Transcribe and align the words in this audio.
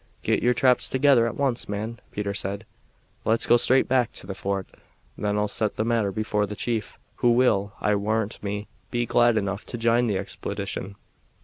"Git 0.23 0.41
your 0.41 0.55
traps 0.55 0.89
together 0.89 1.27
at 1.27 1.37
once, 1.37 1.69
man," 1.69 1.99
Peter 2.09 2.33
said. 2.33 2.65
"Let's 3.23 3.45
go 3.45 3.55
straight 3.55 3.87
back 3.87 4.11
to 4.13 4.25
the 4.25 4.33
fort; 4.33 4.65
then 5.15 5.37
I'll 5.37 5.47
set 5.47 5.75
the 5.75 5.85
matter 5.85 6.11
before 6.11 6.47
the 6.47 6.55
chief, 6.55 6.97
who 7.17 7.29
will, 7.29 7.73
I 7.79 7.93
warrant 7.93 8.41
me, 8.41 8.67
be 8.89 9.05
glad 9.05 9.37
enough 9.37 9.63
to 9.67 9.77
jine 9.77 10.07
the 10.07 10.17
expedition. 10.17 10.95